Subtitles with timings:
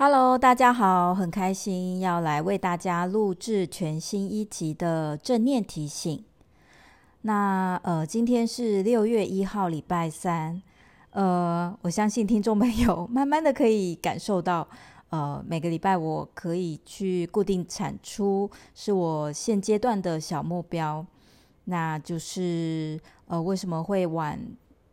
[0.00, 6.24] Hello，大家好，很开心要来为大家录制全新一集的正念提醒。
[7.22, 10.62] 那呃，今天是六月一号，礼拜三。
[11.10, 14.68] 呃，我相信听众朋友慢慢的可以感受到，
[15.10, 21.04] 呃，每个礼拜我可以去固定产出，是我现阶段的小目标。
[21.64, 24.40] 那就是呃，为什么会晚，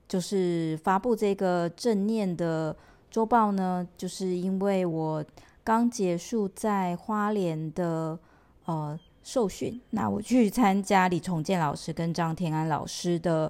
[0.08, 2.76] 就是发布这个正念的。
[3.16, 5.24] 周报呢，就是因为我
[5.64, 8.20] 刚结束在花莲的
[8.66, 13.50] 呃受训，那我去参加李重建老师跟张天安老师的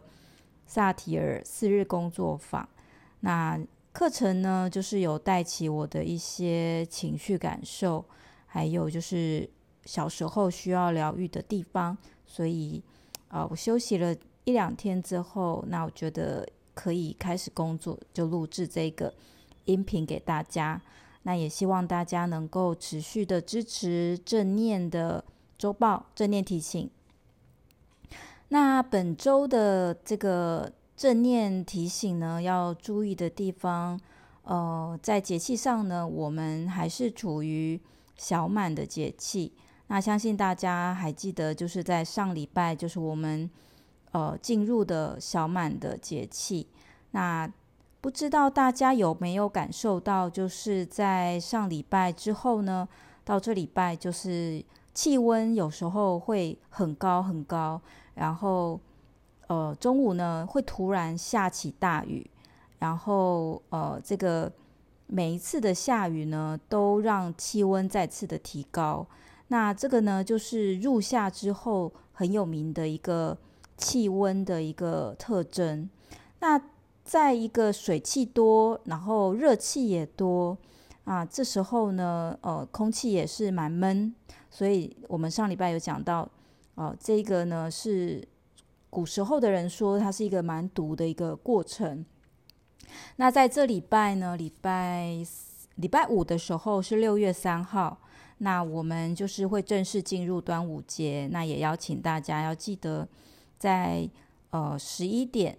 [0.67, 2.69] 萨提尔四日工作坊。
[3.21, 3.59] 那
[3.91, 8.05] 课程呢，就是有带起我的一些情绪感受，
[8.45, 9.49] 还有就是
[9.85, 11.97] 小时候需要疗愈的地方。
[12.27, 12.83] 所以
[13.29, 19.11] 啊、我休息了一两天之后，那我觉得可以开始工作，就录制这个。
[19.65, 20.81] 音频给大家，
[21.23, 25.23] 那也希望大家能够持续的支持正念的
[25.57, 26.89] 周报、正念提醒。
[28.49, 33.99] 那本周的这个正念提醒呢，要注意的地方，
[34.43, 37.81] 呃，在节气上呢，我们还是处于
[38.15, 39.53] 小满的节气。
[39.87, 43.49] 那相信大家还记得，就是在上礼拜，就是我们
[44.11, 46.67] 呃进入的小满的节气。
[47.11, 47.51] 那
[48.05, 52.87] 不知道大家有没有感受到，就是在上礼拜之后呢，
[53.23, 57.81] 到这礼拜就是气温有时候会很高很高，
[58.13, 58.79] 然后
[59.47, 62.29] 呃中午呢会突然下起大雨，
[62.77, 64.53] 然后呃这个
[65.07, 69.07] 每一次的下雨呢都让气温再次的提高，
[69.47, 73.35] 那这个呢就是入夏之后很有名的一个
[73.77, 75.89] 气温的一个特征，
[76.39, 76.61] 那。
[77.05, 80.57] 在一个水气多，然后热气也多
[81.03, 84.11] 啊，这时候呢，呃，空气也是蛮闷，
[84.49, 86.27] 所以我们上礼拜有讲到，
[86.73, 88.27] 哦、这个呢是
[88.89, 92.03] 古时候的人说它是一个蛮毒的一个过程。
[93.17, 95.23] 那在这礼拜呢，礼拜
[95.75, 97.99] 礼拜五的时候是六月三号，
[98.39, 103.07] 那我们就是会正式进入端午节，那也邀请大家要记得
[103.59, 104.09] 在
[104.49, 105.55] 呃十一点。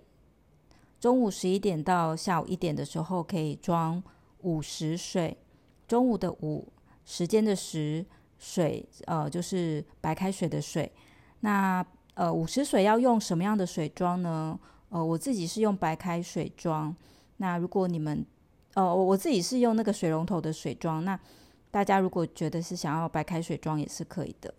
[1.06, 4.03] 中午十一点到下午一点的时候，可以装
[4.41, 5.37] 午时水。
[5.87, 6.67] 中午的午，
[7.05, 8.05] 时间的时，
[8.41, 10.91] 水，呃，就是白开水的水。
[11.43, 14.59] 那呃，午时水要用什么样的水装呢？
[14.89, 16.93] 呃，我自己是用白开水装。
[17.37, 18.27] 那如果你们，
[18.75, 21.05] 呃，我自己是用那个水龙头的水装。
[21.05, 21.16] 那
[21.71, 24.53] 大家如果觉得是想要白开水装，也是可以的。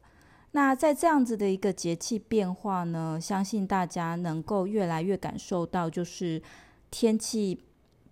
[0.51, 6.41] 那在这样子的一个节气变化呢，相信大家能够越来越感受到，就是
[6.89, 7.61] 天气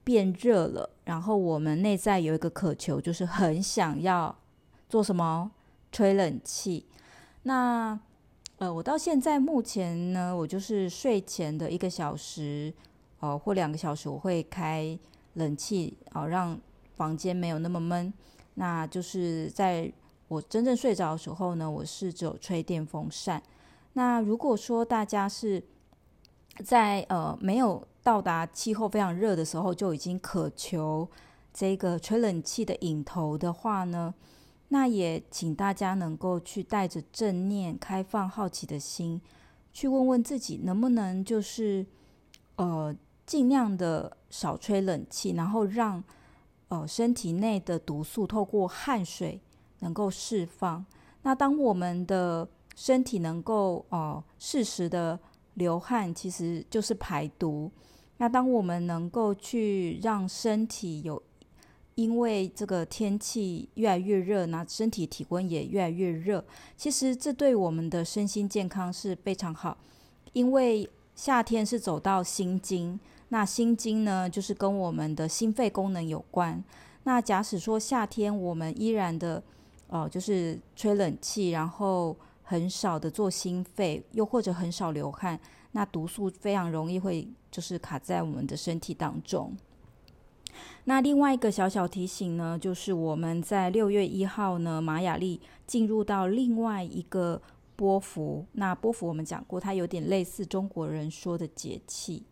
[0.03, 4.37] 变热了，然后我们内在有一个渴求，就是很想要
[4.87, 5.49] 做什么？
[5.91, 6.85] 吹冷气。
[7.43, 7.97] 那
[8.57, 12.71] 呃，我到现在目前呢，我就是睡前的一个小时，
[13.21, 14.99] 呃，或两个小时，我会开
[15.35, 16.59] 冷气，哦、呃，让
[16.95, 18.13] 房间没有那么闷。
[18.55, 19.91] 那就是在。
[20.35, 23.41] 我真正睡着的时候呢，我是只有吹电风扇。
[23.93, 25.63] 那如果说大家是
[26.61, 31.09] 在呃没有到达气候非常热的时候就已经渴求
[31.53, 34.13] 这个吹冷气的瘾头的话呢，
[34.67, 39.21] 那也请大家能够去带着正念、开放、好奇的心，
[39.71, 41.85] 去问问自己能不能就是
[42.57, 42.93] 呃
[43.25, 46.03] 尽量的少吹冷气，然后让
[46.67, 49.39] 呃身体内的毒素透过汗水。
[49.85, 50.83] 能够释放。
[51.21, 55.19] 那当我们的身体能够哦适时的
[55.53, 57.71] 流汗，其实就是排毒。
[58.17, 61.21] 那当我们能够去让身体有，
[61.93, 66.43] 因为这个天气越来越热，那身体体温也越来越热，
[66.75, 69.77] 其实这对我们的身心健康是非常好。
[70.33, 76.63] 因为夏天是走到心经，那心经呢，就是跟我们的心肺功能有关。
[77.03, 79.43] 那假使说夏天我们依然的
[79.87, 85.39] 哦，就是吹冷气，然后很少的做心肺，又或者很少流汗，
[85.73, 89.55] 那毒素非常容易会就是卡在我们的身体当中。
[90.85, 97.41] 那另外一个小小提醒呢，就是我们在六月一号呢，玛雅历进入到另外一个
[97.75, 98.45] 波幅。
[98.53, 102.25] 那波幅我们讲过，它有点类似中国人说的节气。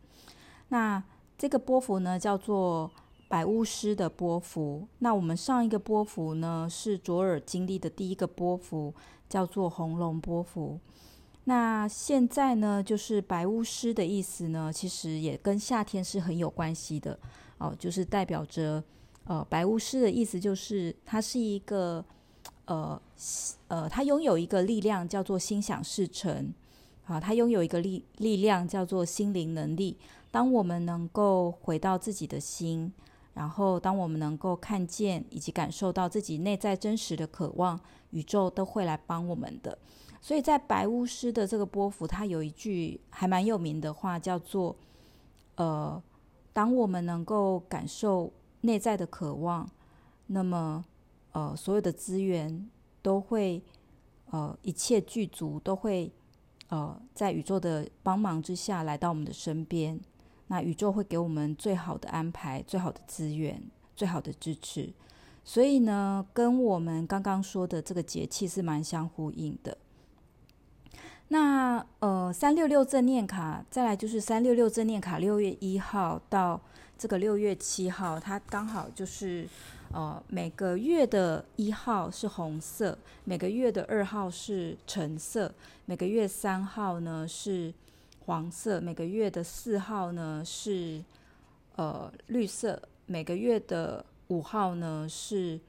[0.69, 1.03] 那
[1.37, 2.89] 这个波幅呢，叫做。
[3.33, 8.93] 白巫师的波幅，那我们上一个波幅呢，是卓尔经历的第一个波幅，
[9.27, 10.79] 叫做红龙波幅。
[11.45, 17.17] 那现在呢，就是白巫师的意思呢，其实也跟夏天是很有关系的
[17.57, 18.83] 哦，就是代表着
[19.23, 22.05] 呃，白巫师的意思就是他是一个
[22.65, 23.01] 呃
[23.67, 26.53] 呃，他拥有一个力量叫做心想事成
[27.07, 29.97] 啊，他拥有一个力力量叫做心灵能力。
[30.29, 32.93] 当我们能够回到自己的心，
[33.33, 37.79] 然后当我们能够看见以及感受到自己内在真实的渴望，
[38.11, 39.77] 宇宙都会来帮我们的。
[40.21, 44.75] 所以在白巫师的这个波幅，他有一句还蛮有名的话，叫做
[45.57, 46.01] “呃，
[46.53, 48.31] 当我们能够感受
[48.61, 49.69] 内在的渴望，
[50.27, 50.85] 那么
[51.31, 52.69] 呃，所有的资源
[53.01, 53.61] 都会
[54.29, 56.09] 呃一切具足，都会
[56.69, 59.99] 呃在宇宙的帮忙之下来到我们的身边。”
[60.47, 63.63] 那宇宙会给我们最好的安排、最好的资源、
[63.95, 64.91] 最好的支持，
[65.43, 69.77] 所以呢，跟我们刚刚说的这个节气是蛮相呼应的。
[71.29, 76.61] 那呃，三六六正念卡，再来就是三六六正念卡，六月一号到
[76.97, 79.47] 这个六月七号，它刚好就是
[79.91, 85.55] 呃每个月的一号是红色，每个月的二号是橙色，
[85.85, 87.73] 每个月三号呢是。
[88.25, 91.03] 黄色，每个月的四号呢是
[91.75, 95.59] 呃绿色，每个月的五号呢是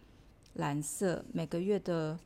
[0.54, 2.16] 蓝色，每个月的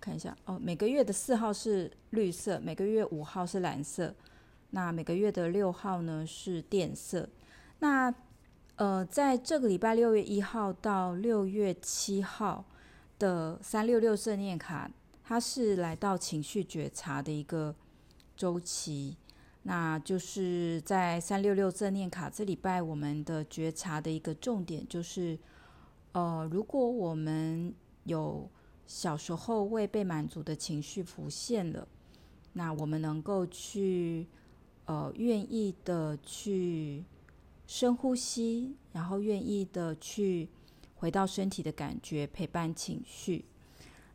[0.00, 4.12] 看一下哦，每个月的四号是绿色，每个月五号是蓝色，
[4.70, 7.28] 那每个月的六号呢是靛色。
[7.78, 8.12] 那
[8.76, 12.64] 呃，在这个礼拜六月一号到六月七号
[13.18, 14.90] 的三六六正念卡，
[15.22, 17.76] 它是来到情绪觉察的一个
[18.36, 19.16] 周期。
[19.64, 25.38] 那就是在三六六正念卡这礼拜，我们的觉察的一个重点就是，
[26.10, 27.72] 呃，如果我们
[28.02, 28.50] 有
[28.88, 31.86] 小时候未被满足的情绪浮现了，
[32.54, 34.26] 那我们能够去，
[34.86, 37.04] 呃，愿意的去
[37.68, 40.48] 深呼吸，然后愿意的去
[40.96, 43.44] 回到身体的感觉，陪伴情绪。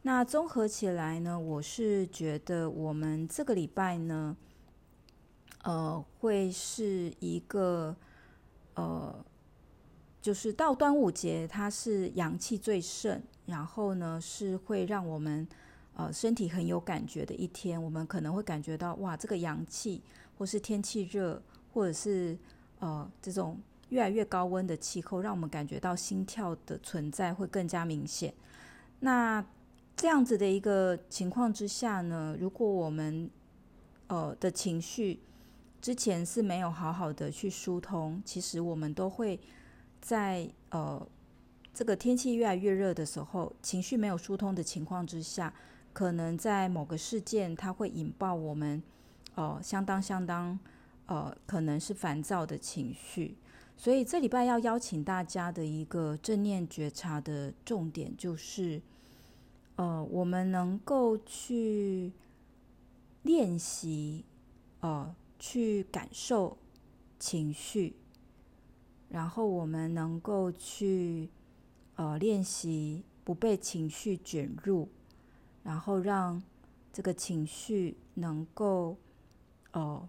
[0.01, 4.35] 那综合起来呢，我是觉得我们这个礼拜呢。
[5.63, 7.95] 呃，会是一个
[8.75, 9.25] 呃，
[10.21, 15.47] 就是到端午节，它是阳气最盛，然后呢是会让我们
[15.95, 17.81] 呃身体很有感觉的一天。
[17.81, 20.01] 我们可能会感觉到哇，这个阳气，
[20.37, 21.41] 或是天气热，
[21.73, 22.37] 或者是
[22.79, 23.57] 呃这种
[23.89, 28.33] 越来越高温的气候，让我们感觉到心跳的存在会更加明显。
[28.99, 29.45] 那
[29.95, 33.29] 这样子的一个情况之下呢，如果我们
[34.07, 35.19] 呃的情绪，
[35.87, 39.39] 之前是没有好好的去疏通，其实我们都会
[40.01, 41.07] 在呃
[41.73, 45.53] 这个天气越来越热的时候，情绪没有疏通的情况之下，
[45.93, 48.83] 可能在某个事件它会引爆我们
[49.35, 50.59] 呃相当相当
[51.05, 53.37] 呃可能是烦躁的情绪，
[53.77, 58.81] 所以这礼拜要邀请大家的一个正念觉察的重点就是
[59.77, 62.11] 呃我们能够去
[63.21, 64.25] 练习
[64.81, 65.15] 呃。
[65.39, 66.57] 去感受
[67.19, 67.95] 情绪，
[69.09, 71.29] 然后我们能够去
[71.95, 74.89] 呃练习不被情绪卷入，
[75.63, 76.41] 然后让
[76.91, 78.97] 这个情绪能够
[79.71, 80.07] 呃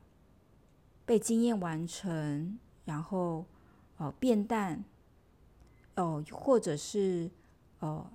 [1.04, 3.44] 被经验完成，然后
[3.96, 4.84] 呃变淡，
[5.96, 7.30] 哦、呃，或者是
[7.80, 8.10] 呃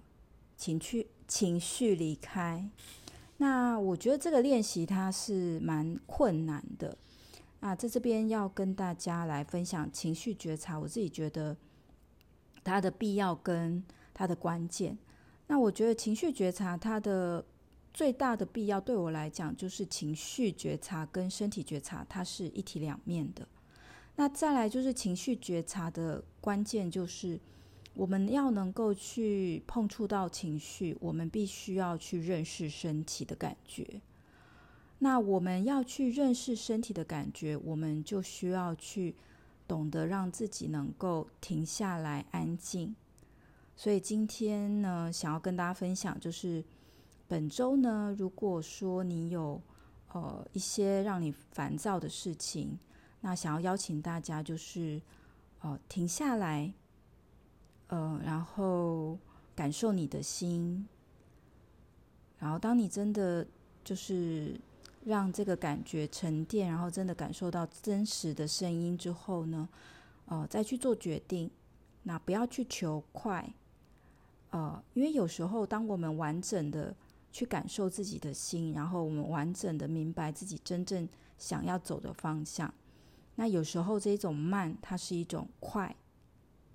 [0.56, 2.70] 情绪情绪离开。
[3.44, 6.98] 那我觉得这个练习它是蛮困难的。
[7.60, 11.58] 那在这边要跟大家来分享情绪觉察，我自己觉得
[12.64, 13.84] 它的必要跟
[14.14, 14.98] 它的关键。
[15.48, 17.44] 那我觉得情绪觉察它的
[17.94, 23.46] 最大的必要，对我来讲就是情绪觉察跟身体觉察它是一体两面的。
[24.16, 27.38] 那再来就是情绪觉察的关键就是。
[27.96, 34.02] 我们要能够去碰触到情绪，我们必须要去认识身体的感觉。
[34.98, 39.16] 那我们要去认识身体的感觉，我们就需要去
[39.68, 42.96] 懂得让自己能够停下来安静。
[43.76, 46.64] 所以今天呢，想要跟大家分享，就是
[47.28, 49.62] 本周呢，如果说你有
[50.14, 52.80] 呃一些让你烦躁的事情，
[53.22, 55.02] 那想要邀请大家就是
[55.62, 56.74] 呃停下来。
[57.94, 59.16] 呃，然后
[59.56, 60.88] 感受你的心，
[62.40, 63.46] 然后当你真的
[63.84, 64.60] 就是
[65.06, 69.70] 让这个感觉沉淀，然后真的感受到真实的声音之后呢，
[70.26, 71.52] 呃，再去做决定。
[72.02, 73.54] 那不要去求快，
[74.50, 76.96] 呃，因为有时候当我们完整的
[77.32, 81.08] 去感受自己的心，然后我们完整的明白自己真正
[81.38, 82.74] 想要走的方向，
[83.36, 85.96] 那有时候这种慢，它是一种快。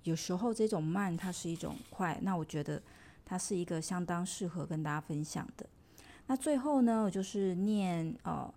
[0.03, 2.81] 有时候这种慢它是一种快，那我觉得
[3.25, 5.65] 它是一个相当适合跟大家分享的。
[6.27, 8.53] 那最后呢，我就是念呃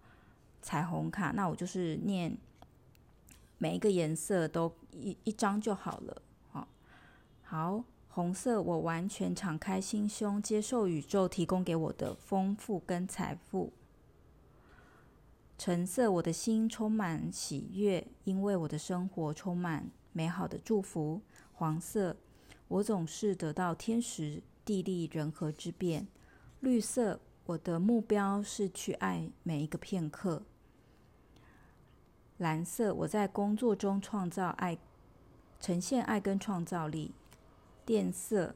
[0.61, 2.37] 彩虹卡，那我就是念
[3.59, 6.23] 每一个颜色都一一张就好了。
[6.51, 6.69] 好，
[7.43, 13.73] 好，红色，我完全敞开心胸，接受宇宙提供给我的丰富跟财富。
[15.57, 21.21] 橙色，我的心充满喜悦，因为我的生活充满美好的祝福。
[21.53, 22.17] 黄色，
[22.69, 26.07] 我总是得到天时地利人和之便。
[26.61, 30.43] 绿色，我的目标是去爱每一个片刻。
[32.39, 34.79] 蓝色，我在工作中创造爱，
[35.61, 37.13] 呈现爱跟创造力。
[37.85, 38.55] 靛色，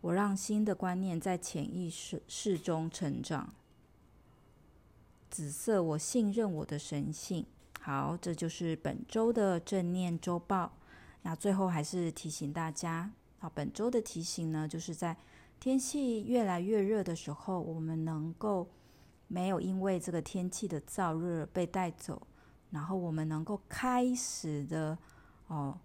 [0.00, 3.54] 我让新的观念在潜意识中成长。
[5.30, 7.46] 紫色，我信任我的神性。
[7.80, 10.72] 好，这就是本周的正念周报。
[11.22, 15.16] 那最后还是提醒大家，好，本周的提醒呢，就是在
[15.60, 18.68] 天气越来越热的时候，我们能够
[19.28, 22.26] 没有因为这个天气的燥热被带走，
[22.70, 24.98] 然后我们能够开始的
[25.46, 25.78] 哦，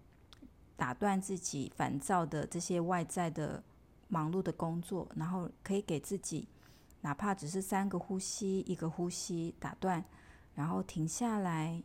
[0.76, 3.62] 打断自己烦躁的这些外在的
[4.08, 6.48] 忙碌的工作，然后可以给自己。
[7.00, 10.04] 哪怕只是三个呼吸，一个呼吸打断，
[10.54, 11.80] 然后停下来，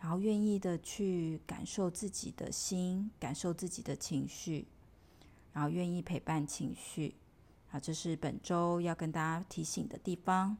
[0.00, 4.66] 然后愿意的去感受自己的心，感受自己的情绪，
[5.52, 7.14] 然后愿意陪伴情绪。
[7.70, 10.56] 啊，这是本周要跟大家提醒的地方。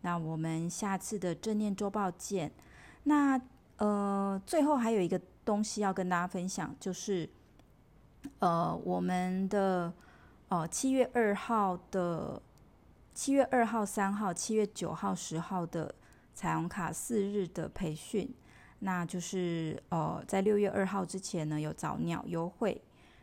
[0.00, 2.50] 那我们下次的正念周报见。
[3.04, 3.40] 那
[3.76, 7.28] 呃，最后还有一个东西要跟大家分享，就是
[8.40, 9.92] 呃，我们的
[10.48, 12.42] 呃七月二号的。
[13.12, 15.94] 七月二号、三号、七月九号、十号的
[16.32, 18.32] 彩虹卡四日的培训，
[18.80, 22.80] 那就是呃，在六月二号之前呢有早鸟优惠，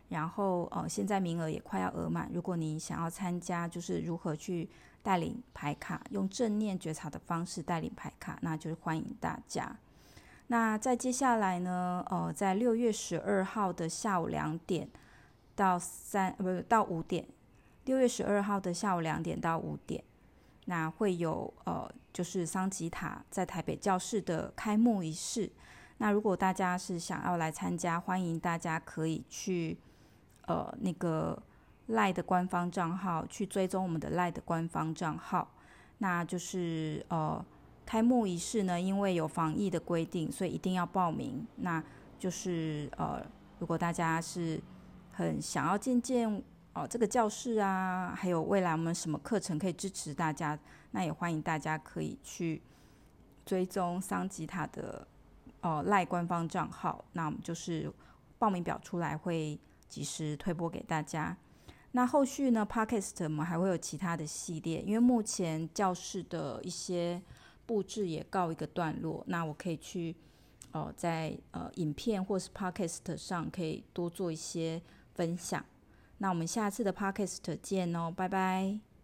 [0.10, 2.30] 然后呃，现在名额也快要额满。
[2.34, 4.70] 如果你想要参加，就是如何去
[5.04, 9.76] 带领牌卡，用正念觉察的方式带领牌卡，那就是欢迎大家。
[10.48, 14.90] 那在接下来呢，呃，在六月十二号的下午两点
[15.56, 17.28] 到三，不是到五点。
[17.86, 20.04] 六月十二号的下午两点到五点，
[20.70, 25.50] 那会有呃，就是桑吉塔在台北教室的开幕仪式。
[25.98, 29.78] 那如果大家是想要来参加，欢迎大家可以去
[30.46, 31.42] 呃那个
[31.88, 35.50] 赖的官方账号去追踪我们的赖的官方账号。
[36.00, 37.44] 那就是呃
[37.86, 41.48] 开幕仪式呢，因为有防疫的规定，所以一定要报名。
[41.56, 41.82] 那
[42.20, 43.26] 就是呃，
[43.60, 44.62] 如果大家是
[45.14, 46.44] 很想要见见。
[46.78, 50.58] 哦，这个教室啊，还有未来我们什么课程可以支持大家？
[50.92, 52.62] 那也欢迎大家可以去
[53.44, 55.08] 追踪桑吉塔的
[55.62, 57.04] 哦赖官方账号。
[57.14, 57.92] 那我们就是
[58.38, 61.36] 报名表出来会及时推播给大家。
[61.94, 67.20] 那后续呢，Podcast 我们还会有其他的系列，因为目前教室的一些
[67.66, 69.24] 布置也告一个段落。
[69.26, 70.16] 那我可以去
[70.74, 74.80] 哦，在呃影片或是 Podcast 上可以多做一些
[75.16, 75.66] 分享。
[76.20, 78.97] 那我们下次的 Podcast 见哦，拜拜。